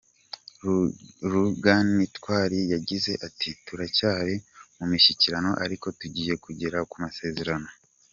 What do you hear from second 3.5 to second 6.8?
“Turacyari mu mishyikirano, ariko tugiye kugera